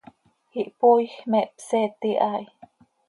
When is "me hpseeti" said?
1.31-2.09